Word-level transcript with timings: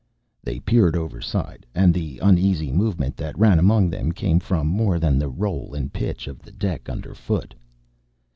They 0.43 0.59
peered 0.59 0.95
overside, 0.95 1.63
and 1.75 1.93
the 1.93 2.17
uneasy 2.23 2.71
movement 2.71 3.15
that 3.17 3.37
ran 3.37 3.59
among 3.59 3.91
them 3.91 4.11
came 4.11 4.39
from 4.39 4.65
more 4.65 4.97
than 4.97 5.19
the 5.19 5.29
roll 5.29 5.75
and 5.75 5.93
pitch 5.93 6.27
of 6.27 6.39
the 6.39 6.51
deck 6.51 6.89
underfoot. 6.89 7.53